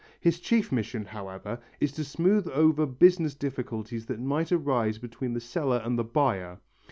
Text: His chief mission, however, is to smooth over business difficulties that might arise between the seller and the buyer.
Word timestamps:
His 0.19 0.39
chief 0.39 0.71
mission, 0.71 1.05
however, 1.05 1.59
is 1.79 1.91
to 1.91 2.03
smooth 2.03 2.47
over 2.51 2.87
business 2.87 3.35
difficulties 3.35 4.07
that 4.07 4.19
might 4.19 4.51
arise 4.51 4.97
between 4.97 5.33
the 5.33 5.39
seller 5.39 5.79
and 5.85 5.95
the 5.95 6.03
buyer. 6.03 6.57